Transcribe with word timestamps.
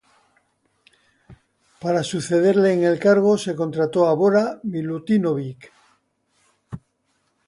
Para 1.79 2.01
sucederle 2.03 2.73
en 2.73 2.83
el 2.83 2.97
cargo 2.97 3.37
se 3.37 3.55
contrató 3.55 4.07
a 4.07 4.15
Bora 4.15 4.59
Milutinović. 4.63 5.59